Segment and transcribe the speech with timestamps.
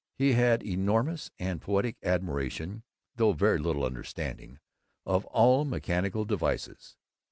[0.15, 2.81] He had enormous and poetic admiration,
[3.17, 4.57] though very little understanding,
[5.05, 6.97] of all mechanical devices.